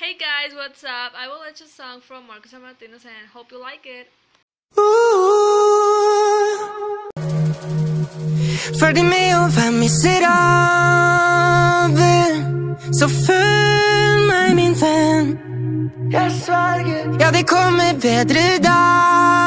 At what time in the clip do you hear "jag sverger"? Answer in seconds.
16.12-17.20